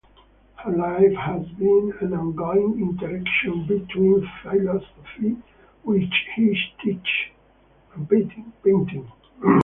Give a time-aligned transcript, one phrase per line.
[0.55, 5.37] Her life has been an ongoing interaction between philosophy,
[5.83, 7.35] which she teaches,
[7.93, 9.11] and painting.